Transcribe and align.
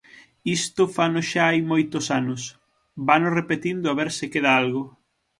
Isto 0.57 0.81
fano 0.95 1.21
xa 1.29 1.43
hai 1.49 1.59
moitos 1.71 2.05
anos; 2.19 2.41
vano 3.07 3.29
repetindo 3.39 3.85
a 3.89 3.97
ver 3.99 4.09
se 4.17 4.25
queda 4.33 4.51
algo. 4.61 4.83